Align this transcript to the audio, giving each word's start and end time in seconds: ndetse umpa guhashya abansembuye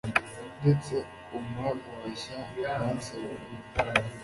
ndetse 0.59 0.95
umpa 1.37 1.67
guhashya 1.83 2.37
abansembuye 2.73 3.49